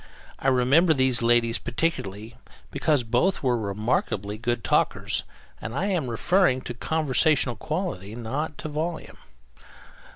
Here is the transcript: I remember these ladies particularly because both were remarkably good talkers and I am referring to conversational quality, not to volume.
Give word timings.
I 0.39 0.47
remember 0.47 0.95
these 0.95 1.21
ladies 1.21 1.59
particularly 1.59 2.35
because 2.71 3.03
both 3.03 3.43
were 3.43 3.55
remarkably 3.55 4.35
good 4.35 4.63
talkers 4.63 5.25
and 5.61 5.75
I 5.75 5.85
am 5.91 6.09
referring 6.09 6.61
to 6.61 6.73
conversational 6.73 7.55
quality, 7.55 8.15
not 8.15 8.57
to 8.57 8.67
volume. 8.67 9.19